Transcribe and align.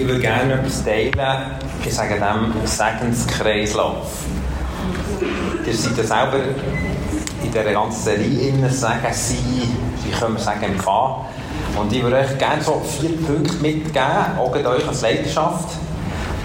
Ich 0.00 0.08
würde 0.08 0.20
gerne 0.20 0.54
etwas 0.54 0.82
teilen, 0.82 1.12
ich 1.84 1.94
sage 1.94 2.14
dem 2.14 2.54
Segenskreislauf. 2.66 4.24
Ihr 5.66 5.74
seid 5.74 5.98
ja 5.98 6.04
selber 6.04 6.38
in 7.44 7.52
dieser 7.52 7.70
ganzen 7.70 8.02
Serie 8.02 8.48
innen, 8.48 8.70
sagen 8.70 9.12
Sie, 9.12 9.68
wie 10.02 10.10
können 10.10 10.36
wir 10.36 10.40
sagen, 10.40 10.62
empfangen. 10.62 11.26
Und 11.78 11.92
ich 11.92 12.02
würde 12.02 12.16
euch 12.16 12.38
gerne 12.38 12.62
so 12.62 12.80
vier 12.98 13.14
Punkte 13.18 13.56
mitgeben, 13.56 14.38
auch 14.38 14.54
euch 14.54 14.88
als 14.88 15.02
Leidenschaft, 15.02 15.68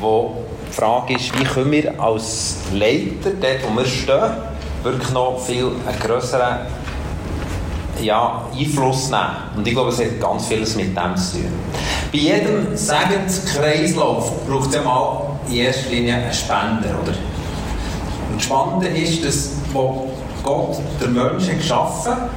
wo 0.01 0.35
die 0.69 0.73
Frage 0.73 1.15
ist, 1.15 1.39
wie 1.39 1.45
können 1.45 1.71
wir 1.71 1.97
als 1.97 2.57
Leiter, 2.73 3.31
dort 3.39 3.71
wo 3.71 3.77
wir 3.77 3.85
stehen, 3.85 4.31
wirklich 4.83 5.11
noch 5.11 5.39
viel 5.39 5.71
einen 5.87 5.99
grösseren 6.01 6.57
ja, 8.01 8.41
Einfluss 8.53 9.09
nehmen. 9.09 9.27
Und 9.55 9.65
ich 9.65 9.73
glaube, 9.73 9.91
es 9.91 9.99
hat 9.99 10.19
ganz 10.19 10.45
vieles 10.45 10.75
mit 10.75 10.87
dem 10.87 11.15
zu 11.15 11.37
tun. 11.37 11.53
Bei 12.16 12.21
jedem 12.21 12.77
Segenskreislauf 12.77 14.48
braucht 14.48 14.70
es 14.70 14.75
ja 14.75 14.84
mal 14.84 15.38
in 15.49 15.55
erster 15.55 15.89
Linie 15.89 16.16
einen 16.16 16.31
Spender. 16.31 16.98
Oder? 17.03 17.12
Und 18.31 18.38
das 18.38 18.44
Spannende 18.44 18.88
ist, 18.88 19.26
dass 19.26 19.52
wo 19.73 20.13
Gott 20.41 20.77
den 21.03 21.13
Menschen 21.13 21.58
geschaffen 21.58 22.13
hat, 22.13 22.30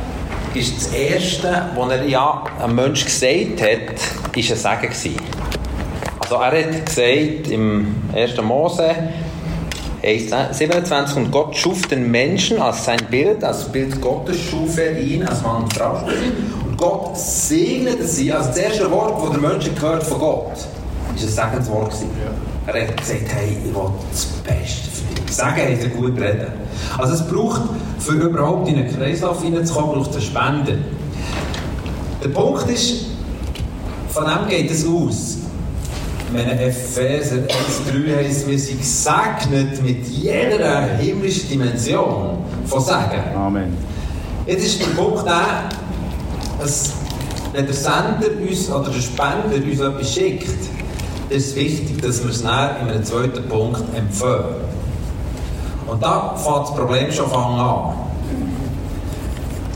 ist 0.53 0.77
das 0.79 0.93
Erste, 0.93 1.71
was 1.77 1.91
er 1.93 2.05
ja 2.07 2.43
einem 2.61 2.75
Menschen 2.75 3.05
gesagt 3.05 3.63
hat, 3.63 4.37
ist 4.37 4.51
ein 4.51 4.57
Segen 4.57 4.93
gewesen. 4.93 5.17
Also 6.19 6.35
er 6.35 6.65
hat 6.65 6.87
gesagt 6.87 7.49
im 7.49 7.95
1. 8.17 8.43
Mose 8.43 8.97
27 10.03 11.17
und 11.19 11.31
Gott 11.31 11.57
schuf 11.57 11.87
den 11.87 12.11
Menschen 12.11 12.61
als 12.61 12.85
sein 12.85 12.99
Bild, 13.09 13.45
als 13.45 13.71
Bild 13.71 14.01
Gottes 14.01 14.41
schuf 14.41 14.77
er 14.77 14.99
ihn 14.99 15.23
als 15.25 15.41
Mann 15.43 15.63
und 15.63 15.73
Frau. 15.73 16.03
Gott 16.79 17.19
segnete 17.19 18.07
sie, 18.07 18.33
also 18.33 18.51
das 18.51 18.57
erste 18.57 18.91
Wort, 18.91 19.21
das 19.21 19.31
der 19.31 19.51
Mensch 19.51 19.75
gehört 19.75 20.05
von 20.05 20.19
Gott, 20.21 20.53
ist 21.17 21.25
ein 21.25 21.51
Segenswort 21.51 21.91
gewesen. 21.91 22.11
Er 22.67 22.87
hat 22.87 22.97
gesagt, 22.97 23.23
hey, 23.35 23.57
ich 23.67 23.75
will 23.75 23.91
das 24.13 24.27
Beste 24.45 24.89
für 24.89 25.15
dich. 25.15 25.35
Sagen 25.35 25.57
heißt 25.57 25.83
ja 25.83 25.89
gut 25.89 26.21
reden. 26.21 26.47
Also 26.97 27.15
es 27.15 27.27
braucht, 27.27 27.63
für 27.99 28.13
überhaupt 28.13 28.69
in 28.69 28.77
einen 28.77 28.97
Kreislauf 28.97 29.43
hineinzukommen, 29.43 29.97
braucht 29.97 30.11
es 30.11 30.17
einen 30.17 30.25
Spender. 30.25 30.79
Der 32.23 32.29
Punkt 32.29 32.71
ist, 32.71 33.07
von 34.11 34.25
dem 34.25 34.49
geht 34.49 34.71
es 34.71 34.87
aus. 34.87 35.39
Wenn 36.31 36.49
Epheser 36.49 37.37
1,3 37.37 38.17
heißt, 38.17 38.47
wir 38.47 38.59
sind 38.59 38.79
gesegnet 38.79 39.83
mit 39.83 40.07
jeder 40.07 40.83
himmlischen 40.99 41.49
Dimension 41.49 42.39
von 42.67 42.81
Segen. 42.81 43.35
Amen. 43.35 43.77
Jetzt 44.47 44.65
ist 44.65 44.81
der 44.81 45.03
Punkt 45.03 45.27
der, 45.27 45.69
wenn 47.53 47.67
der 47.67 47.75
Sender 47.75 48.31
uns 48.41 48.71
oder 48.71 48.91
der 48.91 49.01
Spender 49.01 49.65
uns 49.65 49.81
etwas 49.81 50.13
schickt, 50.13 50.49
ist 51.31 51.49
es 51.49 51.57
wichtig, 51.57 52.01
dass 52.03 52.23
wir 52.23 52.31
es 52.31 52.43
dann 52.43 52.77
in 52.83 52.91
einem 52.91 53.05
zweiten 53.05 53.49
Punkt 53.49 53.83
empfehlen. 53.95 54.69
Und 55.87 56.03
da 56.03 56.35
fängt 56.37 56.69
das 56.69 56.75
Problem 56.75 57.13
schon 57.13 57.31
an. 57.33 57.95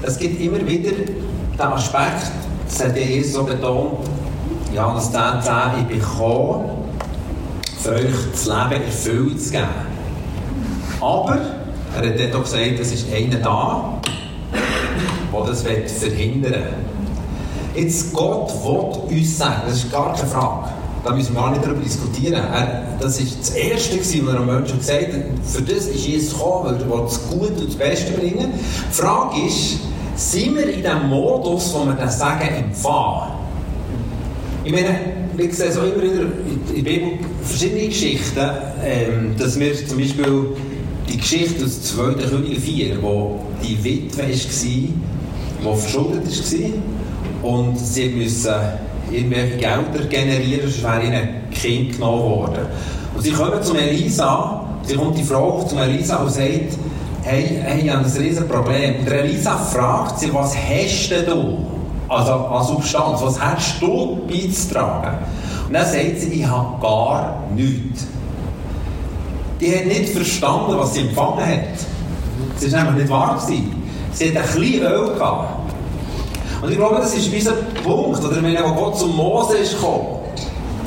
Es 0.02 0.18
gibt 0.18 0.40
immer 0.40 0.66
wieder 0.66 0.92
den 0.92 1.60
Aspekt, 1.60 2.32
das 2.66 2.84
hat 2.84 2.96
Jesus 2.96 3.34
so 3.34 3.44
betont, 3.44 3.98
Johannes 4.74 5.10
10, 5.12 5.20
10, 5.42 5.52
ich 5.80 5.86
bin 5.86 6.00
gekommen, 6.00 6.70
für 7.82 7.92
euch 7.92 8.14
das 8.32 8.46
Leben 8.46 8.84
erfüllt 8.84 9.42
zu 9.42 9.50
geben. 9.52 9.66
Aber, 11.00 11.38
er 11.94 12.08
hat 12.08 12.18
dort 12.18 12.34
auch 12.34 12.42
gesagt, 12.42 12.80
es 12.80 12.92
ist 12.92 13.12
einer 13.12 13.36
da, 13.36 14.00
der 15.32 15.46
das 15.46 15.62
verhindern. 15.62 16.62
Jetzt, 17.74 18.12
Gott 18.12 18.52
will 18.64 19.18
uns 19.18 19.38
sagen, 19.38 19.62
das 19.66 19.78
ist 19.78 19.92
gar 19.92 20.14
keine 20.14 20.28
Frage. 20.28 20.68
Da 21.04 21.14
müssen 21.14 21.34
wir 21.34 21.40
gar 21.40 21.50
nicht 21.50 21.64
darüber 21.64 21.80
diskutieren. 21.80 22.34
Er, 22.34 22.96
das 23.00 23.18
war 23.18 23.26
das 23.40 23.50
Erste, 23.50 23.98
was 23.98 24.14
er 24.14 24.28
einem 24.28 24.46
Menschen 24.46 24.78
gesagt 24.78 25.12
hat. 25.12 25.22
Für 25.44 25.62
das 25.62 25.86
ist 25.86 26.06
Jesus 26.06 26.34
gekommen, 26.34 26.76
weil 26.86 26.98
er 26.98 27.04
das 27.04 27.28
Gute 27.28 27.52
und 27.54 27.68
das 27.68 27.74
Beste 27.74 28.12
bringen 28.12 28.52
Die 28.52 28.94
Frage 28.94 29.46
ist, 29.46 29.78
sind 30.14 30.54
wir 30.56 30.68
in 30.68 30.82
dem 30.82 31.08
Modus, 31.08 31.74
wo 31.74 31.84
wir 31.86 31.94
das 31.94 32.18
Sagen 32.18 32.46
empfangen? 32.46 33.32
Ich 34.64 34.72
meine, 34.72 34.94
wir 35.36 35.52
sehen 35.52 35.72
so 35.72 35.80
immer 35.80 36.02
wieder 36.02 36.22
in 36.74 36.84
der 36.84 36.90
Bibel 36.90 37.08
verschiedene 37.42 37.88
Geschichten, 37.88 38.48
ähm, 38.84 39.34
dass 39.36 39.58
wir 39.58 39.74
zum 39.86 39.98
Beispiel 39.98 40.46
die 41.08 41.16
Geschichte 41.16 41.64
aus 41.64 41.82
2. 41.82 42.14
Könige 42.14 42.60
4, 42.60 43.02
wo 43.02 43.40
die 43.62 43.82
Witwe 43.82 44.22
war, 44.22 45.11
die 45.62 45.80
verschuldet 45.80 46.26
war 46.26 47.50
und 47.50 47.78
sie 47.78 48.08
mussten 48.08 48.54
irgendwelche 49.10 49.56
Gelder 49.56 50.06
generieren, 50.08 50.70
sonst 50.70 50.82
wäre 50.82 51.04
ihnen 51.04 51.28
Kind 51.50 51.92
genommen 51.94 52.22
worden. 52.22 52.66
Und 53.14 53.22
sie 53.22 53.32
kommen 53.32 53.62
zum 53.62 53.76
Elisa, 53.76 54.64
sie 54.84 54.94
kommt 54.94 55.18
die 55.18 55.22
Frau 55.22 55.62
zum 55.64 55.78
Elisa 55.78 56.16
und 56.16 56.30
sagt, 56.30 56.78
hey, 57.22 57.60
hey 57.62 57.82
ich 57.82 57.90
habe 57.90 58.04
ein 58.04 58.10
riesen 58.10 58.48
Problem. 58.48 59.00
Und 59.00 59.10
Elisa 59.10 59.56
fragt 59.56 60.20
sie, 60.20 60.32
was 60.32 60.56
hast 60.56 61.10
du? 61.26 61.58
Also 62.08 62.32
an 62.32 62.66
Substanz, 62.66 63.22
was 63.22 63.40
hast 63.40 63.80
du 63.80 64.26
beizutragen? 64.28 65.18
Und 65.66 65.74
dann 65.74 65.86
sagt 65.86 66.18
sie, 66.20 66.28
ich 66.40 66.46
habe 66.46 66.80
gar 66.80 67.42
nichts. 67.54 68.06
Die 69.60 69.74
hat 69.74 69.86
nicht 69.86 70.08
verstanden, 70.08 70.76
was 70.76 70.94
sie 70.94 71.00
empfangen 71.02 71.46
hat. 71.46 71.60
Das 72.60 72.72
war 72.72 72.84
nämlich 72.84 73.04
nicht 73.04 73.10
wahr. 73.10 73.40
Gewesen. 73.40 73.81
Sie 74.12 74.28
hat 74.28 74.36
ein 74.36 74.60
bisschen 74.60 74.86
Öl 74.86 75.14
gehabt. 75.14 75.72
Und 76.62 76.70
ich 76.70 76.76
glaube, 76.76 76.96
das 76.96 77.14
ist 77.14 77.48
ein 77.48 77.82
Punkt, 77.82 78.24
oder 78.24 78.42
wenn 78.42 78.54
Gott 78.54 78.98
zum 78.98 79.16
Mose 79.16 79.58
ist 79.58 79.74
gekommen, 79.74 80.22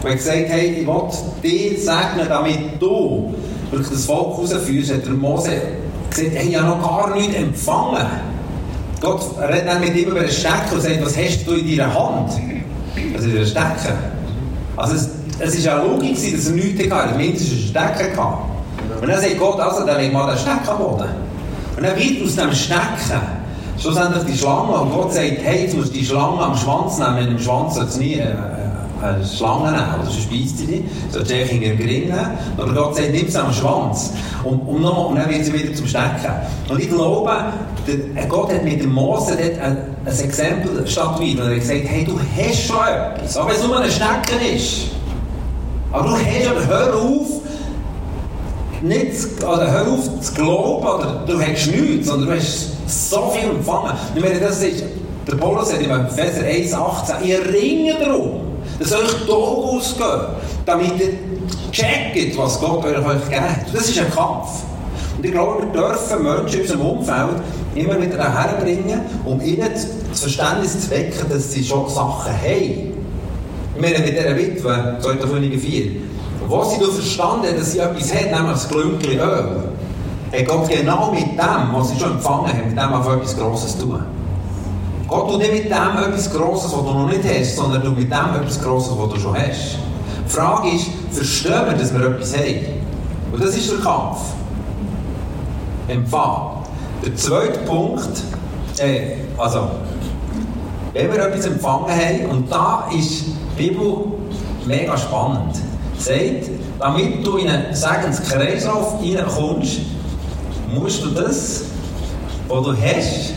und 0.03 0.11
gesagt 0.11 0.37
hey, 0.47 0.81
ich 0.81 0.87
will 0.87 1.01
dich 1.43 1.83
segnen, 1.83 2.27
damit 2.29 2.79
du 2.79 3.33
wirklich 3.71 3.89
das 3.89 4.05
Volk 4.05 4.37
rausführst, 4.37 4.93
hat 4.93 5.05
der 5.05 5.13
Mose 5.13 5.49
gesagt, 6.09 6.31
hey, 6.35 6.49
ich 6.49 6.57
habe 6.57 6.67
noch 6.67 6.81
gar 6.81 7.15
nichts 7.15 7.35
empfangen. 7.35 8.05
Gott 9.01 9.21
redet 9.39 9.67
dann 9.67 9.81
mit 9.81 9.95
ihm 9.95 10.09
über 10.09 10.19
einen 10.19 10.29
Stecken 10.29 10.73
und 10.73 10.81
sagt, 10.81 11.03
was 11.03 11.17
hast 11.17 11.45
du 11.45 11.53
in 11.53 11.77
deiner 11.77 11.93
Hand? 11.93 12.31
Also 13.15 13.29
in 13.29 13.37
einer 13.37 13.45
Stecken. 13.45 13.97
Also 14.77 14.95
es, 15.39 15.55
ist 15.55 15.65
ja 15.65 15.81
logisch, 15.81 16.31
dass 16.33 16.47
er 16.47 16.53
nichts 16.53 16.91
hatte, 16.91 17.17
mindestens 17.17 17.51
einen 17.51 17.61
Stecken 17.97 18.17
hatte. 18.17 19.01
Und 19.01 19.09
dann 19.09 19.19
sagt 19.19 19.39
Gott, 19.39 19.59
also, 19.59 19.85
dann 19.85 19.99
leg 19.99 20.13
mal 20.13 20.27
den 20.27 20.37
Stecken 20.37 20.69
am 20.69 20.77
Boden. 20.77 21.09
Und 21.77 21.83
dann 21.83 21.97
wird 21.97 22.25
aus 22.25 22.35
dem 22.35 22.53
Stecken 22.53 23.21
schlussendlich 23.79 24.23
die 24.23 24.37
Schlange. 24.37 24.71
Und 24.71 24.91
Gott 24.93 25.13
sagt, 25.13 25.37
hey, 25.43 25.63
jetzt 25.63 25.75
musst 25.75 25.89
du 25.89 25.93
die 25.93 26.05
Schlange 26.05 26.39
am 26.39 26.55
Schwanz 26.55 26.97
nehmen. 26.97 27.15
Mit 27.15 27.29
dem 27.29 27.39
Schwanz 27.39 27.75
sollst 27.75 27.97
du 27.97 28.01
nie 28.01 28.15
äh, 28.15 28.33
eine 29.01 29.25
Schlange 29.25 29.71
nehmen, 29.71 29.95
oder 30.01 30.09
sonst 30.09 30.29
sie 30.57 30.65
nicht. 30.65 30.83
Sollst 31.11 31.29
du 31.29 31.35
in 31.35 31.61
den 31.61 31.77
Gring 31.77 32.03
nehmen. 32.03 32.37
Aber 32.57 32.73
Gott 32.73 32.95
sagt, 32.95 33.11
nimm 33.11 33.27
sie 33.27 33.39
am 33.39 33.53
Schwanz. 33.53 34.13
Und, 34.43 34.59
und, 34.61 34.81
noch, 34.81 35.09
und 35.09 35.17
dann 35.17 35.29
wird 35.29 35.45
sie 35.45 35.53
wieder 35.53 35.73
zum 35.73 35.87
Stecken. 35.87 36.31
Und 36.69 36.79
ich 36.79 36.89
glaube, 36.89 37.31
der, 37.87 38.25
Gott 38.27 38.53
hat 38.53 38.63
mit 38.63 38.81
dem 38.81 38.93
Mose 38.93 39.35
dort 39.35 39.59
ein, 39.61 39.77
ein 40.05 40.19
Exempel 40.19 40.87
statuiert. 40.87 41.39
Und 41.39 41.47
er 41.47 41.55
hat 41.55 41.61
gesagt, 41.61 41.81
hey, 41.85 42.05
du 42.05 42.17
hast 42.37 42.67
schon 42.67 42.77
etwas. 42.77 43.37
Auch 43.37 43.47
wenn 43.47 43.55
es 43.55 43.63
nur 43.63 43.79
ein 43.79 43.91
Stecken 43.91 44.55
ist. 44.55 44.87
Aber 45.91 46.09
du 46.09 46.15
hast, 46.15 46.47
aber 46.49 46.67
hör 46.67 46.95
auf, 46.95 47.27
nicht, 48.81 49.43
oder 49.43 49.71
hör 49.71 49.87
auf 49.87 50.21
zu 50.21 50.33
glauben, 50.33 50.85
oder 50.85 51.23
du 51.27 51.39
hast 51.39 51.67
nichts, 51.67 52.07
sondern 52.07 52.29
du 52.29 52.35
hast 52.35 52.69
so 52.87 53.29
viel 53.31 53.49
empfangen. 53.49 53.93
Ich 54.15 54.21
meine, 54.21 54.39
das 54.39 54.61
ist, 54.61 54.83
der 55.27 55.35
Paulus 55.35 55.69
sagt 55.69 55.81
im 55.81 55.91
Epheser 55.91 56.77
1,18, 56.77 57.25
ihr 57.25 57.39
ringe 57.53 57.95
darum, 57.99 58.41
dass 58.79 58.93
euch 58.93 59.25
die 59.25 59.31
Augen 59.31 59.77
ausgehen, 59.77 60.21
damit 60.65 60.99
ihr 60.99 61.13
checkt, 61.71 62.37
was 62.37 62.59
Gott 62.59 62.85
euch 62.85 62.93
gegeben 62.93 63.41
hat. 63.41 63.73
Das 63.73 63.89
ist 63.89 63.99
ein 63.99 64.11
Kampf. 64.11 64.49
Und 65.17 65.25
ich 65.25 65.31
glaube, 65.31 65.63
wir 65.63 65.81
dürfen 65.81 66.23
Menschen 66.23 66.55
in 66.55 66.61
unserem 66.61 66.81
Umfeld 66.81 67.41
immer 67.75 68.01
wieder 68.01 68.33
herbringen, 68.33 69.01
um 69.25 69.41
ihnen 69.41 69.69
das 69.73 69.87
Verständnis 70.19 70.81
zu 70.81 70.91
wecken, 70.91 71.29
dass 71.29 71.51
sie 71.51 71.63
schon 71.63 71.89
Sachen 71.89 72.31
haben. 72.31 72.93
Ich 73.75 73.81
meine, 73.81 73.99
mit 73.99 74.17
dieser 74.17 74.35
Witwe, 74.37 74.97
2. 75.01 75.15
Könige 76.45 76.49
4, 76.49 76.49
wo 76.49 76.63
sie 76.63 76.79
nur 76.79 76.93
verstanden 76.93 77.47
haben, 77.47 77.57
dass 77.57 77.71
sie 77.71 77.79
etwas 77.79 78.13
hat, 78.13 78.31
nämlich 78.31 78.51
das 78.51 78.69
Glünkchen 78.69 79.19
Öl, 79.19 79.63
hat 80.31 80.47
Gott 80.47 80.69
genau 80.69 81.11
mit 81.11 81.23
dem, 81.23 81.73
was 81.73 81.89
sie 81.89 81.99
schon 81.99 82.13
empfangen 82.13 82.47
haben, 82.47 82.67
mit 82.67 82.77
dem 82.77 82.93
auf 82.93 83.07
etwas 83.07 83.37
Grosses 83.37 83.77
tun. 83.77 84.03
Gott 85.07 85.29
tut 85.29 85.39
nicht 85.39 85.53
mit 85.53 85.65
dem 85.65 85.71
etwas 85.71 86.33
Grosses, 86.33 86.71
was 86.71 86.83
du 86.83 86.91
noch 86.91 87.07
nicht 87.07 87.23
hast, 87.23 87.55
sondern 87.55 87.83
du 87.83 87.91
mit 87.91 88.11
dem 88.11 88.41
etwas 88.41 88.61
Grosses, 88.61 88.93
was 88.97 89.13
du 89.13 89.19
schon 89.19 89.35
hast. 89.35 89.77
Die 90.25 90.31
Frage 90.31 90.69
ist, 90.69 90.87
verstehen 91.11 91.65
wir, 91.67 91.73
dass 91.73 91.93
wir 91.93 92.05
etwas 92.07 92.35
haben? 92.35 92.65
Und 93.31 93.43
das 93.43 93.55
ist 93.55 93.71
der 93.71 93.79
Kampf. 93.79 94.19
Empfang. 95.87 96.63
Der 97.05 97.15
zweite 97.15 97.59
Punkt, 97.59 98.23
äh, 98.79 99.17
also, 99.37 99.67
wenn 100.93 101.11
wir 101.11 101.27
etwas 101.27 101.45
empfangen 101.45 101.89
haben, 101.89 102.25
und 102.31 102.51
da 102.51 102.87
ist 102.97 103.25
die 103.57 103.67
Bibel 103.69 104.05
mega 104.65 104.97
spannend, 104.97 105.55
sagt, 105.97 106.49
damit 106.79 107.25
du 107.25 107.37
in 107.37 107.49
einen 107.49 107.73
Segenskreislauf 107.73 109.01
reinkommst, 109.01 109.79
musst 110.73 111.03
du 111.03 111.09
das, 111.09 111.65
was 112.47 112.63
du 112.63 112.73
hast, 112.73 113.33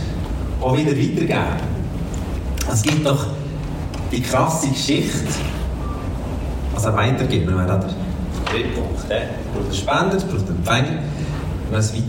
auch 0.60 0.76
wieder 0.76 0.90
weitergeben. 0.90 1.68
Es 2.70 2.82
gibt 2.82 3.06
doch 3.06 3.26
die 4.10 4.20
krasse 4.20 4.68
Geschichte, 4.68 5.28
also 6.74 6.92
weitergeben. 6.94 7.46
Dann 7.46 7.58
wäre 7.58 7.66
der 7.66 7.78
dritte 7.78 8.68
Punkt. 8.74 8.98
Es 8.98 9.06
braucht 9.52 9.64
einen 9.64 9.74
Spender, 9.74 10.16
braucht 10.26 10.48
einen 10.48 10.58
Empfänger. 10.58 11.02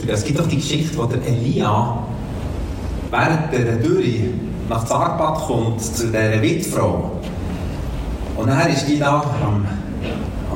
Es 0.07 0.23
gibt 0.23 0.39
doch 0.39 0.47
die 0.47 0.57
Geschichte, 0.57 0.97
wo 0.97 1.05
der 1.05 1.25
Elia 1.25 1.99
während 3.11 3.51
der 3.51 3.75
Dürre 3.77 4.29
nach 4.69 4.85
Zarpat 4.85 5.35
kommt 5.47 5.81
zu 5.81 6.07
dieser 6.07 6.41
Witfrau. 6.41 7.11
Und 8.37 8.47
dann 8.47 8.69
ist 8.69 8.87
die 8.87 8.99
da 8.99 9.21
am, 9.43 9.65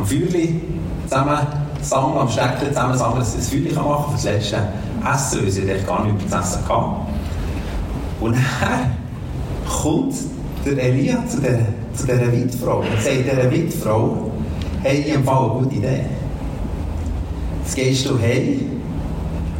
am 0.04 0.10
Feuerli 0.10 0.60
zusammen 1.08 1.38
sammeln, 1.82 2.18
am 2.18 2.30
Steckchen 2.30 2.70
zusammen 2.70 2.98
sammeln, 2.98 3.20
das 3.20 3.50
Feuerli 3.50 3.74
machen 3.74 3.88
kann 3.88 4.06
für 4.06 4.14
das 4.14 4.24
letzte 4.24 4.58
Essen, 5.14 5.44
weil 5.44 5.52
sie 5.52 5.62
eigentlich 5.62 5.88
gar 5.88 6.06
nicht 6.06 6.18
mehr 6.18 6.40
das 6.40 6.50
Essen 6.50 6.68
kann. 6.68 6.96
Und 8.20 8.36
dann 8.36 8.98
kommt 9.82 10.14
der 10.66 10.84
Elia 10.84 11.26
zu 11.28 11.38
dieser, 11.38 11.60
zu 11.94 12.06
dieser 12.06 12.32
Witfrau 12.32 12.80
und 12.80 13.02
sagt 13.02 13.26
dieser 13.26 13.52
Witfrau, 13.52 14.32
hey, 14.82 15.06
ich 15.08 15.16
habe 15.16 15.30
eine 15.30 15.60
gute 15.60 15.76
Idee. 15.76 16.06
Jetzt 17.64 17.76
gehst 17.76 18.10
du 18.10 18.20
heim 18.20 18.82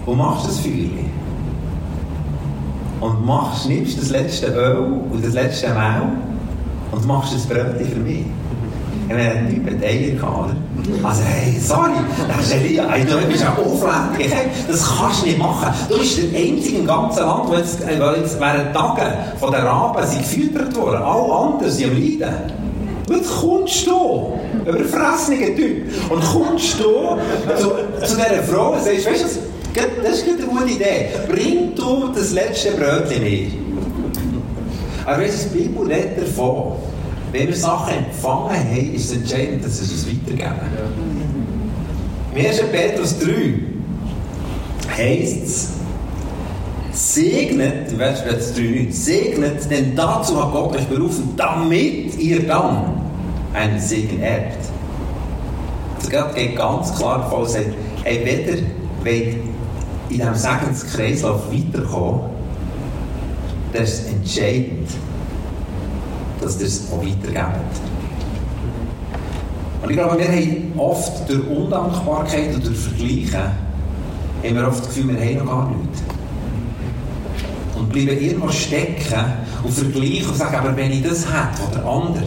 und 0.06 0.18
machst 0.18 0.48
das 0.48 0.60
Feuerli. 0.60 1.06
Und 3.00 3.26
machst, 3.26 3.68
nimmst 3.68 3.98
das 3.98 4.10
letzte 4.12 4.48
Öl 4.48 5.02
und 5.12 5.26
das 5.26 5.34
letzte 5.34 5.68
Mehl 5.70 6.14
und 6.92 7.06
machst 7.06 7.34
das 7.34 7.46
Brötchen 7.46 7.86
für 7.86 8.00
mich. 8.00 8.26
Ein 9.16 10.18
gehabt, 10.18 10.38
oder? 10.38 11.08
Also, 11.08 11.22
hey, 11.24 11.60
sorry, 11.60 11.92
das 12.28 12.46
ist 12.46 12.54
Elia, 12.56 12.88
hey, 12.90 13.06
du 13.06 13.18
bist 13.28 13.44
ja 13.44 13.56
aufwendig, 13.56 14.34
hey, 14.34 14.48
das 14.68 14.98
kannst 14.98 15.22
du 15.22 15.28
nicht 15.28 15.38
machen. 15.38 15.74
Du 15.90 15.98
bist 15.98 16.18
der 16.18 16.40
einzige 16.40 16.78
im 16.80 16.88
ganzen 16.88 17.24
Land, 17.24 17.48
wo 17.48 17.56
jetzt, 17.56 17.80
jetzt 17.80 18.40
während 18.40 18.74
Tagen 18.74 19.14
von 19.40 19.52
den 19.52 19.62
Raben 19.62 20.08
sind 20.08 20.20
gefüttert 20.20 20.76
worden. 20.76 21.02
Alle 21.02 21.34
anderen 21.34 21.72
sind 21.72 21.92
am 21.92 21.98
Leiden. 21.98 22.64
Jetzt 23.10 23.42
kommst 23.42 23.88
du, 23.88 24.40
überfressener 24.66 25.56
Typ, 25.56 25.92
und 26.10 26.24
kommst 26.24 26.80
du 26.80 27.18
zu, 27.58 27.70
zu 28.06 28.16
dieser 28.16 28.44
Frau 28.44 28.74
und 28.74 28.84
sagst, 28.84 29.06
weißt 29.06 29.24
du, 29.24 29.80
das 30.04 30.18
ist 30.18 30.28
eine 30.28 30.48
gute 30.48 30.72
Idee. 30.72 31.10
Bring 31.28 31.76
du 31.76 32.10
das 32.14 32.32
letzte 32.32 32.72
Brötchen 32.72 33.24
mit. 33.24 33.52
Aber 35.06 35.22
weißt 35.22 35.46
du, 35.46 35.58
die 35.58 35.64
Bibel 35.64 35.88
redet 35.88 36.22
davon, 36.22 36.74
wenn 37.34 37.48
wir 37.48 37.56
Sachen 37.56 37.96
empfangen 37.96 38.50
haben, 38.52 38.94
ist 38.94 39.12
es 39.12 39.18
entscheidend, 39.18 39.66
dass 39.66 39.80
wir 39.80 39.88
es 39.88 40.08
weitergeben. 40.08 40.56
Im 42.36 42.46
1. 42.46 42.62
Petrus 42.72 43.20
3 43.20 43.32
heisst 44.96 45.44
es, 45.44 45.70
segnet, 46.92 47.92
im 47.92 48.00
1. 48.00 48.22
Petrus 48.22 48.54
3 48.54 48.88
segnet, 48.92 49.72
denn 49.72 49.96
dazu 49.96 50.42
hat 50.42 50.52
Gott 50.52 50.76
euch 50.76 50.86
berufen, 50.86 51.34
damit 51.36 52.16
ihr 52.20 52.46
dann 52.46 53.02
einen 53.54 53.80
Segen 53.80 54.22
erbt. 54.22 54.66
Das 56.00 56.36
geht 56.36 56.56
ganz 56.56 56.96
klar 56.96 57.18
davon, 57.20 57.48
sagt, 57.48 57.74
hey, 58.04 58.24
weder 58.24 58.60
in 60.10 60.20
diesem 60.20 60.36
Segenskreislauf 60.36 61.52
weiterkommen, 61.52 62.22
das 63.74 63.90
ist 63.90 64.10
entscheidend 64.10 64.88
dass 66.44 66.60
ihr 66.60 66.68
es 66.68 66.92
auch 66.92 67.02
weitergebt. 67.02 67.74
Und 69.82 69.90
ich 69.90 69.98
glaube, 69.98 70.18
wir 70.18 70.28
haben 70.28 70.74
oft 70.78 71.30
durch 71.30 71.48
Undankbarkeit 71.48 72.56
und 72.56 72.66
durch 72.66 72.78
Vergleichen 72.78 73.42
haben 74.44 74.56
wir 74.56 74.68
oft 74.68 74.80
das 74.80 74.88
Gefühl, 74.88 75.16
wir 75.16 75.26
haben 75.26 75.46
noch 75.46 75.46
gar 75.46 75.70
nichts. 75.70 76.04
Und 77.76 77.90
bleiben 77.90 78.22
irgendwo 78.22 78.50
stecken 78.50 79.26
und 79.64 79.74
vergleichen 79.74 80.30
und 80.30 80.38
sagen, 80.38 80.56
aber 80.56 80.76
wenn 80.76 80.92
ich 80.92 81.04
das 81.04 81.26
hätte 81.26 81.70
oder 81.72 81.86
andere, 81.86 82.24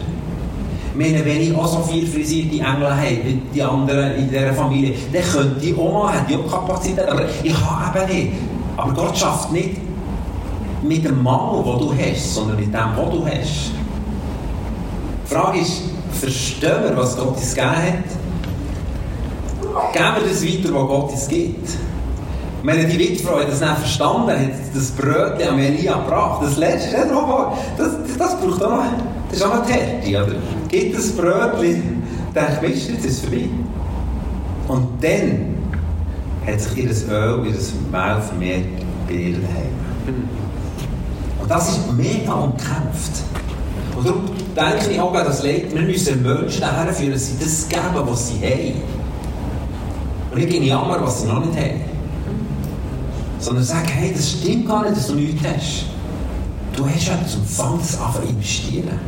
meine, 0.97 1.23
wenn 1.23 1.41
ich 1.41 1.55
auch 1.55 1.67
so 1.67 1.81
viel 1.91 2.07
frisierte 2.07 2.55
Engel 2.55 2.89
habe 2.89 3.17
wie 3.23 3.41
die 3.53 3.61
anderen 3.61 4.15
in 4.15 4.29
dieser 4.29 4.53
Familie, 4.53 4.93
dann 5.13 5.21
könnte 5.23 5.65
ich 5.65 5.77
auch 5.77 6.11
hätte 6.11 6.31
ich 6.31 6.37
auch 6.37 6.51
Kapazität, 6.51 7.07
aber 7.07 7.25
ich 7.43 7.53
habe 7.53 7.99
eben 7.99 8.15
nicht. 8.15 8.33
Aber 8.75 8.93
Gott 8.93 9.17
schafft 9.17 9.51
nicht 9.51 9.77
mit 10.83 11.05
dem 11.05 11.21
Mangel, 11.21 11.63
den 11.63 11.79
du 11.79 11.93
hast, 11.93 12.35
sondern 12.35 12.57
mit 12.57 12.67
dem, 12.67 12.73
was 12.73 13.09
du 13.11 13.25
hast. 13.25 13.76
Die 15.29 15.33
Frage 15.33 15.59
ist, 15.59 15.81
verstehen 16.19 16.83
wir, 16.83 16.95
was 16.95 17.17
Gott 17.17 17.35
uns 17.35 17.53
gegeben 17.53 17.75
hat? 17.75 18.03
Geben 19.93 20.15
wir 20.15 20.29
das 20.29 20.43
weiter, 20.43 20.73
was 20.73 20.87
Gott 20.87 21.11
uns 21.11 21.27
gibt? 21.27 21.69
Meine, 22.63 22.85
die 22.85 22.97
Witfrau 22.97 23.39
das 23.39 23.59
nicht 23.59 23.77
verstanden, 23.77 24.29
hat 24.29 24.51
das 24.73 24.91
Brötchen 24.91 25.49
an 25.49 25.59
Elia 25.59 25.97
gebracht. 25.99 26.43
Das 26.43 26.57
letzte, 26.57 26.95
das, 27.77 27.89
das 28.17 28.39
braucht 28.39 28.63
auch 28.63 28.69
noch, 28.69 28.83
das 29.29 29.39
ist 29.39 29.45
auch 29.45 29.55
noch 29.55 29.69
Härte, 29.69 30.09
oder? 30.09 30.35
Gibt 30.69 30.97
das 30.97 31.11
Brötchen, 31.11 32.03
denkt, 32.33 32.61
du, 32.61 32.67
jetzt 32.67 32.89
ist 32.89 33.05
es 33.05 33.19
vorbei. 33.19 33.49
Und 34.67 34.87
dann 35.01 35.55
hat 36.45 36.61
sich 36.61 36.77
ihr 36.77 36.89
Öl, 37.09 37.45
ihr 37.45 37.53
Mehl 37.91 38.21
vermehrt 38.21 38.65
bei 39.07 39.13
ihr 39.13 39.33
daheim. 39.33 40.27
Und 41.41 41.51
das 41.51 41.69
ist 41.69 41.93
mega 41.93 42.33
umkämpft. 42.33 43.23
Und 43.97 44.05
darum 44.05 44.25
denke 44.55 44.91
ich 44.91 44.99
auch 44.99 45.13
an 45.13 45.25
das 45.25 45.43
Leid, 45.43 45.73
wir 45.73 45.81
müssen 45.81 46.21
Menschen 46.21 46.63
herführen, 46.63 47.13
dass 47.13 47.27
sie 47.27 47.37
das 47.39 47.67
geben, 47.67 48.05
was 48.05 48.27
sie 48.27 48.45
haben. 48.45 48.73
Und 50.31 50.37
nicht 50.37 50.63
jammern, 50.63 51.01
was 51.01 51.21
sie 51.21 51.27
noch 51.27 51.43
nicht 51.43 51.57
haben. 51.57 51.81
Sondern 53.39 53.63
sagen, 53.63 53.87
hey, 53.87 54.13
das 54.15 54.31
stimmt 54.31 54.67
gar 54.67 54.83
nicht, 54.83 54.97
dass 54.97 55.07
du 55.07 55.15
nichts 55.15 55.41
hast. 55.43 55.85
Du 56.75 56.85
hast 56.85 57.07
etwas 57.07 57.35
und 57.35 57.47
fang 57.47 57.79
das 57.79 57.99
an 57.99 58.13
zu 58.13 58.21
investieren. 58.29 58.99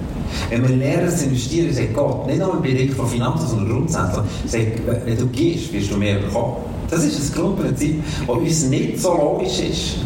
Wenn 0.49 0.67
wir 0.67 0.75
lernen 0.75 1.15
zu 1.15 1.25
investieren, 1.25 1.71
sagt 1.71 1.93
Gott, 1.93 2.25
nicht 2.25 2.39
nur 2.39 2.53
im 2.55 2.61
Bereich 2.63 2.91
von 2.91 3.07
Finanzen, 3.07 3.47
sondern 3.47 3.69
grundsätzlich, 3.69 4.25
sagt, 4.47 5.05
wenn 5.05 5.17
du 5.17 5.27
gehst, 5.27 5.71
wirst 5.71 5.91
du 5.91 5.97
mehr 5.97 6.17
bekommen. 6.17 6.57
Das 6.89 7.03
ist 7.03 7.19
das 7.19 7.31
Grundprinzip, 7.31 8.01
das 8.25 8.35
uns 8.35 8.63
nicht 8.65 8.99
so 8.99 9.13
logisch 9.13 9.59
ist, 9.59 9.97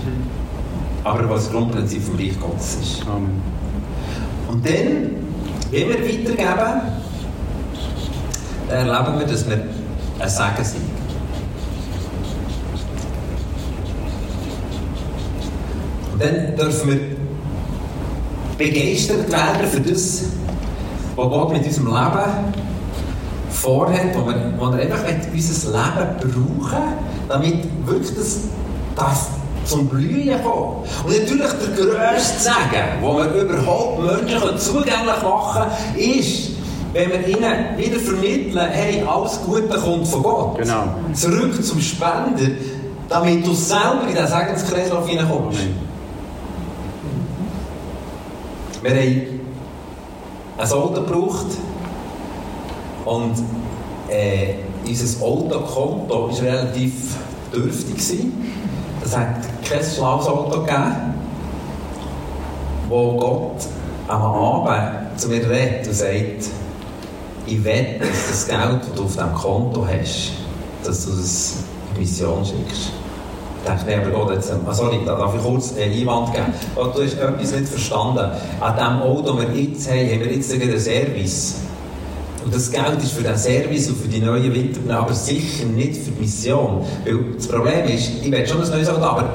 aber 1.05 1.29
was 1.29 1.45
das 1.45 1.53
Grundprinzip 1.53 2.03
vom 2.03 2.15
Reich 2.17 2.37
Gottes 2.39 2.77
ist. 2.81 3.01
Amen. 3.07 3.62
Und 4.53 4.63
dann, 4.67 5.15
wenn 5.71 5.89
wir 5.89 5.99
weitergeben, 5.99 6.81
erleben 8.69 9.19
wir, 9.19 9.25
dass 9.25 9.49
wir 9.49 9.65
ein 10.19 10.29
Segen 10.29 10.63
sind. 10.63 10.81
Und 16.11 16.21
dann 16.21 16.55
dürfen 16.55 16.91
wir 16.91 16.99
begeistert 18.59 19.31
werden 19.31 19.67
für 19.71 19.81
das, 19.81 20.25
was 21.15 21.29
Gott 21.29 21.51
mit 21.53 21.65
unserem 21.65 21.87
Leben 21.87 22.53
vorhat, 23.49 24.13
wo 24.13 24.27
wir, 24.27 24.53
wo 24.59 24.71
wir 24.71 24.83
einfach 24.83 25.03
unser 25.33 25.71
Leben 25.71 26.59
brauchen, 26.59 26.83
damit 27.27 27.87
wirklich 27.87 28.15
das, 28.15 28.41
das 28.95 29.29
zum 29.65 29.87
Blühen 29.87 30.41
kommen. 30.43 30.83
Und 31.05 31.19
natürlich 31.19 31.51
der 31.51 31.85
grösste 31.85 32.39
Segen, 32.39 33.01
den 33.01 33.33
wir 33.35 33.41
überhaupt 33.43 33.99
Menschen 34.03 34.57
zugänglich 34.57 35.23
machen 35.23 35.71
können, 35.93 35.99
ist, 35.99 36.51
wenn 36.93 37.09
wir 37.09 37.27
ihnen 37.27 37.77
wieder 37.77 37.99
vermitteln, 37.99 38.67
hey, 38.71 39.03
alles 39.07 39.39
Gute 39.45 39.79
kommt 39.79 40.07
von 40.07 40.23
Gott. 40.23 40.57
Genau. 40.59 40.83
Zurück 41.13 41.63
zum 41.63 41.81
Spender, 41.81 42.51
damit 43.09 43.45
du 43.45 43.53
selber 43.53 44.03
in 44.07 44.15
den 44.15 44.27
Segenskreislauf 44.27 45.07
hineinkommst. 45.07 45.59
Wir 48.81 48.91
haben 48.91 48.99
ein 50.57 50.71
Auto 50.71 51.01
gebraucht 51.01 51.45
und 53.05 53.33
äh, 54.09 54.55
unser 54.85 55.25
Autokonto 55.25 56.29
war 56.29 56.41
relativ 56.41 56.93
dürftig. 57.53 57.95
Gewesen. 57.95 58.53
Es 59.03 59.17
hat 59.17 59.27
kein 59.67 59.83
schlaues 59.83 60.27
Auto 60.27 60.61
gegeben, 60.61 61.13
wo 62.87 63.17
Gott 63.17 63.67
am 64.07 64.21
Abend 64.21 65.19
zu 65.19 65.27
mir 65.27 65.49
redet 65.49 65.87
und 65.87 65.93
sagt, 65.93 66.49
ich 67.45 67.63
wette, 67.63 67.99
dass 67.99 68.27
das 68.29 68.47
Geld, 68.47 68.81
das 68.81 68.93
du 68.95 69.03
auf 69.03 69.11
diesem 69.11 69.33
Konto 69.33 69.85
hast, 69.85 70.31
dass 70.83 71.05
du 71.05 71.11
das 71.11 71.55
in 71.93 72.01
Mission 72.01 72.45
schickst. 72.45 72.91
Ich 73.65 73.69
denke, 73.69 73.85
nee, 73.85 73.95
aber 73.95 74.25
Gott, 74.25 74.35
jetzt, 74.35 74.51
ah, 74.51 74.73
sorry, 74.73 74.99
da 75.05 75.15
darf 75.15 75.35
ich 75.35 75.41
kurz 75.41 75.73
einen 75.77 75.93
Einwand 75.93 76.33
geben. 76.33 76.53
Du 76.75 77.03
hast 77.03 77.13
etwas 77.13 77.51
nicht 77.51 77.69
verstanden. 77.69 78.31
An 78.59 78.75
dem 78.75 79.01
Auto, 79.01 79.33
das 79.33 79.47
wir 79.47 79.61
jetzt 79.61 79.89
haben, 79.89 79.99
haben 79.99 80.19
wir 80.19 80.33
jetzt 80.33 80.53
einen 80.53 80.79
Service. 80.79 81.55
Und 82.43 82.53
das 82.53 82.71
Geld 82.71 83.01
ist 83.01 83.13
für 83.13 83.23
den 83.23 83.37
Service 83.37 83.89
und 83.89 83.97
für 83.97 84.07
die 84.07 84.19
neuen 84.19 84.53
Winter, 84.53 84.97
aber 84.97 85.13
sicher 85.13 85.65
nicht 85.65 85.95
für 85.97 86.11
die 86.11 86.21
Mission. 86.21 86.81
Weil 87.05 87.33
das 87.35 87.47
Problem 87.47 87.85
ist, 87.85 88.11
ich 88.21 88.31
will 88.31 88.45
schon 88.45 88.61
ein 88.61 88.69
neues 88.69 88.89
Auto, 88.89 89.03
aber, 89.03 89.29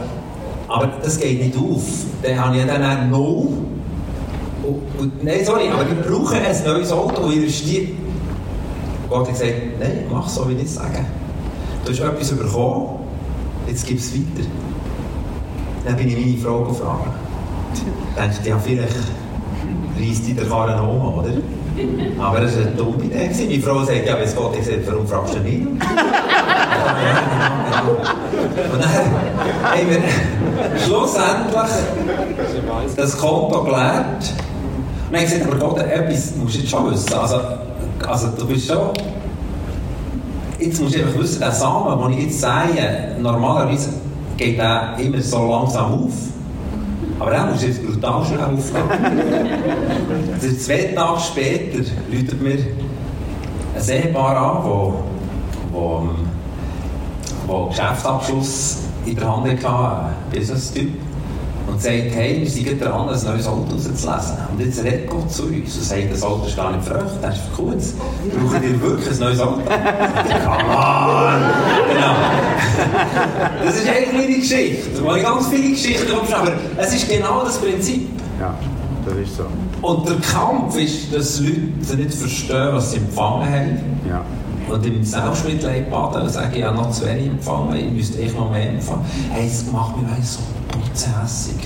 aber 0.68 0.92
das 1.02 1.18
geht 1.18 1.42
nicht 1.42 1.56
auf. 1.56 1.82
Dann 2.22 2.44
habe 2.44 2.56
ich 2.58 2.66
dann 2.66 3.12
und, 4.68 4.82
und, 5.00 5.24
nein, 5.24 5.44
sorry, 5.44 5.68
aber 5.68 5.86
wir 5.88 5.96
brauchen 6.02 6.36
ein 6.36 6.64
neues 6.64 6.92
Auto 6.92 7.22
und 7.22 7.32
investiert. 7.32 7.88
Gott 9.08 9.26
hat 9.26 9.32
gesagt, 9.32 9.54
nein, 9.80 10.04
mach 10.10 10.28
so, 10.28 10.46
wie 10.48 10.54
ich 10.54 10.64
es 10.64 10.74
sage. 10.74 11.04
Du 11.84 11.92
hast 11.92 12.00
etwas 12.00 12.30
bekommen, 12.32 12.98
jetzt 13.66 13.86
gib 13.86 13.98
es 13.98 14.12
weiter. 14.12 14.46
Dann 15.86 15.96
bin 15.96 16.08
ich 16.08 16.18
meine 16.18 16.36
Frau 16.36 16.64
gefragt. 16.64 17.08
Denkt, 18.18 18.46
ja, 18.46 18.58
vielleicht 18.58 18.96
reist 19.98 20.26
die 20.26 20.34
der 20.34 20.44
Karren 20.44 20.80
um, 20.80 21.14
oder? 21.18 21.32
Aber 22.18 22.40
das 22.40 22.56
war 22.56 22.62
eine 22.62 22.72
dumme 22.72 23.04
Idee. 23.04 23.30
Meine 23.48 23.62
Frau 23.62 23.84
sagt, 23.84 24.06
ja, 24.06 24.14
wenn 24.14 24.24
es 24.24 24.34
Gott 24.34 24.56
gesagt 24.56 24.78
warum 24.86 25.06
fragst 25.06 25.34
du 25.34 25.40
nicht? 25.40 25.66
Und 28.72 28.82
dann 28.82 28.90
haben 28.90 29.88
wir 29.88 30.02
schlussendlich 30.78 31.70
das 32.96 33.16
Konto 33.16 33.62
gelernt. 33.64 34.34
Und 35.06 35.12
dann 35.12 35.20
haben 35.20 35.30
gesagt, 35.30 35.46
aber 35.46 35.56
Gott, 35.56 35.78
etwas 35.78 36.34
musst 36.36 36.56
du 36.56 36.60
jetzt 36.60 36.70
schon 36.70 36.90
wissen. 36.90 37.14
Also, 37.14 37.40
also 38.06 38.28
du 38.36 38.46
bist 38.46 38.66
schon... 38.66 38.90
Jetzt 40.58 40.80
musst 40.80 40.96
du 40.96 41.00
einfach 41.00 41.20
wissen, 41.20 41.38
der 41.38 41.52
Samen, 41.52 42.02
den 42.02 42.18
ich 42.18 42.24
jetzt 42.24 42.40
sage, 42.40 43.16
normalerweise 43.20 43.90
geht 44.36 44.58
der 44.58 44.96
immer 44.98 45.20
so 45.20 45.48
langsam 45.48 45.92
auf. 45.92 46.12
Aber 47.18 47.32
er 47.32 47.46
muss 47.46 47.62
jetzt 47.62 47.84
brutal 47.84 48.24
schnell 48.24 48.40
aufgehen. 48.40 48.80
zwei 50.58 50.92
Tage 50.94 51.20
später 51.20 51.78
läutet 52.10 52.40
mir 52.40 52.58
ein 53.74 53.88
Ehepaar 53.88 54.36
an, 54.36 54.64
wo, 54.64 55.02
wo, 55.72 56.08
wo 57.46 57.66
Geschäftsabschluss 57.66 58.78
in 59.04 59.16
der 59.16 59.36
Hand 59.36 59.64
hatte, 59.64 59.68
ein 59.68 60.14
Business-Typ. 60.32 60.92
Und 61.68 61.82
sagt, 61.82 61.92
hey, 61.92 62.40
wir 62.40 62.48
sind 62.48 62.80
dran, 62.80 63.08
ein 63.08 63.24
neues 63.24 63.46
Auto 63.46 63.66
rauszulesen. 63.72 64.36
Und 64.52 64.60
jetzt 64.60 64.82
redet 64.82 65.10
Gott 65.10 65.30
zu 65.30 65.44
uns 65.44 65.76
und 65.76 65.84
sagt, 65.84 66.12
das 66.12 66.22
Auto 66.22 66.46
ist 66.46 66.56
gar 66.56 66.72
nicht 66.72 66.84
verrückt, 66.84 67.10
das 67.20 67.36
ist 67.36 67.42
für 67.44 67.62
kurz. 67.62 67.92
Brauchen 67.92 68.62
ihr 68.62 68.80
wirklich 68.80 69.10
ein 69.10 69.18
neues 69.20 69.40
Auto? 69.40 69.60
Come 69.60 70.76
on! 70.76 71.42
Genau. 71.92 72.14
Das 73.64 73.76
ist 73.76 73.88
eigentlich 73.88 74.26
eine 74.26 74.36
Geschichte, 74.38 75.04
wo 75.04 75.14
ich 75.14 75.22
ganz 75.22 75.48
viele 75.48 75.70
Geschichten 75.70 76.12
habe, 76.12 76.36
aber 76.36 76.52
es 76.78 76.94
ist 76.94 77.08
genau 77.08 77.44
das 77.44 77.58
Prinzip. 77.58 78.08
Ja, 78.40 78.54
das 79.04 79.14
ist 79.16 79.36
so. 79.36 79.46
Und 79.82 80.08
der 80.08 80.16
Kampf 80.16 80.76
ist, 80.78 81.14
dass 81.14 81.40
Leute 81.40 81.96
nicht 81.96 82.14
verstehen, 82.14 82.70
was 82.72 82.92
sie 82.92 82.98
empfangen 82.98 83.46
haben. 83.46 84.00
Ja. 84.08 84.24
Und 84.72 84.84
im 84.84 85.02
Selbstmitleid 85.02 85.90
baden, 85.90 86.28
sage 86.28 86.56
ich, 86.56 86.60
ja 86.60 86.72
noch 86.72 86.90
zu 86.90 87.06
wenig 87.06 87.28
empfangen, 87.28 87.74
ich 87.76 87.90
müsste 87.90 88.20
echt 88.20 88.36
noch 88.36 88.50
mehr 88.50 88.70
empfangen. 88.70 89.04
Hey, 89.30 89.46
es 89.46 89.64
macht 89.70 89.96
mich 89.96 90.08
so 90.26 90.40
putzhässig. 90.80 91.56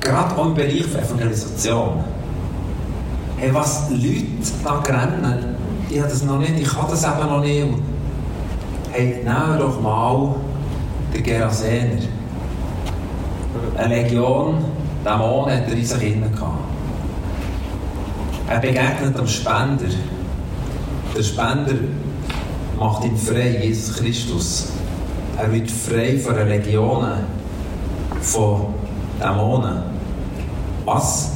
Gerade 0.00 0.36
auch 0.36 0.46
im 0.46 0.54
Bereich 0.54 0.84
der 0.92 1.02
Evangelisation. 1.02 2.04
Hey, 3.36 3.54
was 3.54 3.90
Leute 3.90 4.24
da 4.64 4.78
rennen, 4.80 5.56
ich 5.90 5.98
habe 6.00 6.08
das 6.08 6.22
noch 6.24 6.38
nicht, 6.38 6.58
ich 6.58 6.68
kann 6.68 6.86
das 6.90 7.04
eben 7.04 7.28
noch 7.28 7.40
nicht. 7.40 7.66
Hey, 8.90 9.22
nehmen 9.24 9.58
doch 9.58 9.80
mal 9.80 10.34
den 11.14 11.22
Gerasener. 11.22 12.02
Eine 13.76 14.02
Legion 14.02 14.64
Dämonen 15.04 15.56
hat 15.56 15.68
er 15.68 15.72
in 15.72 15.84
sich 15.84 16.00
gehabt. 16.00 16.58
Er 18.48 18.58
begegnet 18.58 19.16
dem 19.16 19.26
Spender. 19.26 19.94
Der 21.16 21.22
Spender 21.22 21.74
macht 22.78 23.04
ihn 23.04 23.16
frei, 23.16 23.60
Jesus 23.62 23.96
Christus. 23.96 24.72
Er 25.38 25.52
wird 25.52 25.70
frei 25.70 26.18
von 26.18 26.34
den 26.34 26.48
Legionen, 26.48 27.20
von 28.20 28.74
Dämonen. 29.20 29.82
Was 30.84 31.34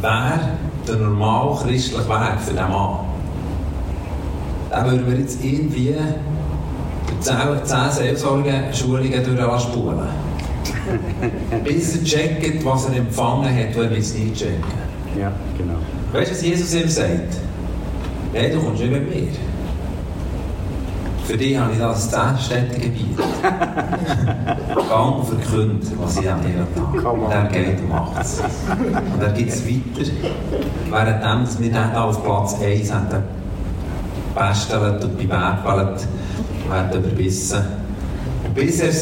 wäre 0.00 0.40
der 0.88 0.96
normal 0.96 1.54
christliche 1.62 2.08
Weg 2.08 2.40
für 2.40 2.52
diesen 2.52 2.70
Mann? 2.70 3.00
Den 4.70 4.84
würden 4.86 5.06
wir 5.06 5.18
jetzt 5.18 5.44
irgendwie 5.44 5.94
durch 7.06 7.64
10 7.64 7.76
Seelsorge-Schulungen 7.90 9.36
durchspulen. 9.36 10.08
Bis 11.62 11.96
er 11.98 12.04
checkt, 12.04 12.64
was 12.64 12.88
er 12.88 12.96
empfangen 12.96 13.54
hat, 13.54 13.76
weil 13.76 13.92
er 13.92 13.98
es 13.98 14.14
nicht 14.14 14.34
checken. 14.34 14.64
Ja, 15.18 15.30
genau. 15.58 15.74
Weißt 16.12 16.30
du, 16.30 16.34
was 16.34 16.42
Jesus 16.42 16.74
ihm 16.74 16.88
sagt? 16.88 17.36
Nein, 18.32 18.50
du 18.52 18.60
kommst 18.60 18.80
nicht 18.80 18.92
mit 18.92 19.14
mir. 19.14 19.28
Für 21.24 21.36
dich 21.38 21.56
habe 21.56 21.72
ich 21.72 21.78
das 21.78 22.12
10-Städtegebiet. 22.12 23.16
Gang 24.88 25.16
und 25.16 25.26
verkünde, 25.26 25.86
was 25.98 26.18
ich 26.18 26.30
an 26.30 26.40
dir 26.42 26.66
Tag. 26.74 27.12
Und 27.12 27.30
er 27.30 27.44
geht 27.44 27.80
und 27.80 27.88
macht 27.88 28.20
es. 28.20 28.40
Und 28.40 29.22
er 29.22 29.32
geht 29.32 29.48
es 29.48 29.66
weiter. 29.66 30.10
Währenddem, 30.90 31.44
dass 31.44 31.60
wir 31.60 31.72
dann 31.72 31.96
auf 31.96 32.22
Platz 32.22 32.56
1 32.60 32.92
haben, 32.92 33.22
gebestelt 34.34 35.04
und 35.04 35.16
bewerkelt, 35.16 36.06
werden 36.68 37.04
überbissen. 37.04 37.64
Und 38.44 38.54
bis 38.54 38.80
er 38.80 38.92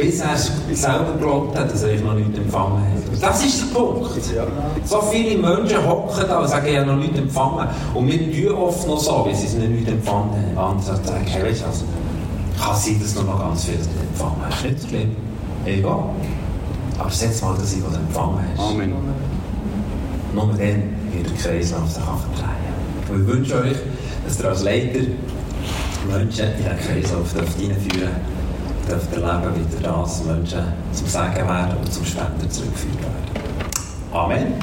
bis 0.00 0.20
er 0.20 0.36
selber 0.74 1.12
geglaubt 1.12 1.58
hat, 1.58 1.72
dass 1.72 1.82
er 1.82 2.00
noch 2.00 2.14
nichts 2.14 2.38
empfangen 2.38 2.78
hat. 2.78 3.22
Das 3.22 3.44
ist 3.44 3.60
der 3.60 3.78
Punkt. 3.78 4.10
So 4.84 5.02
viele 5.02 5.38
Menschen 5.38 5.86
hocken 5.86 6.24
da 6.28 6.38
und 6.40 6.48
sagen, 6.48 6.66
ich 6.68 6.76
habe 6.78 6.86
noch 6.86 6.96
nichts 6.96 7.18
empfangen. 7.18 7.68
Und 7.94 8.06
wir 8.06 8.48
tun 8.48 8.56
oft 8.56 8.86
noch 8.86 8.98
so, 8.98 9.26
wie 9.28 9.34
sie 9.34 9.46
es 9.46 9.54
nicht 9.54 9.88
empfangen 9.88 10.30
haben. 10.56 10.76
Andere 10.76 10.96
sagen, 10.96 11.26
hey, 11.26 11.42
weißt 11.44 11.62
du, 11.62 11.66
also, 11.66 11.84
kann 12.58 12.76
sein, 12.76 13.00
dass 13.00 13.14
du 13.14 13.22
noch 13.22 13.38
ganz 13.38 13.64
viel 13.64 13.76
nicht 13.76 13.90
empfangen 13.90 14.42
hast. 14.48 14.64
Nicht 14.64 14.88
schlimm. 14.88 15.16
Egal. 15.64 16.04
Aber 16.98 17.10
setz 17.10 17.42
mal 17.42 17.56
das 17.58 17.72
ein, 17.72 17.82
was 17.84 17.92
du 17.92 17.98
empfangen 17.98 18.38
hast. 18.56 18.70
Amen. 18.70 18.94
Nur 20.34 20.46
dann 20.46 20.58
wird 20.58 21.26
der 21.26 21.36
Kreislauf 21.42 21.90
sich 21.90 22.02
verdrehen. 22.02 22.70
Und 23.08 23.22
ich 23.22 23.26
wünsche 23.26 23.54
euch, 23.56 23.76
dass 24.24 24.40
ihr 24.40 24.48
als 24.48 24.62
Leiter 24.62 25.00
Menschen 26.08 26.46
in 26.58 26.64
den 26.64 26.78
Kreislauf 26.78 27.34
reinführen 27.34 27.76
dürft 27.90 28.39
dürft 28.90 29.12
erleben, 29.12 29.54
wie 29.54 29.82
das 29.82 30.24
Menschen 30.24 30.72
zum 30.92 31.06
Sagen 31.06 31.48
werden 31.48 31.76
und 31.78 31.92
zum 31.92 32.04
Spenden 32.04 32.50
zurückgeführt 32.50 33.00
werden. 33.00 33.30
Amen. 34.12 34.54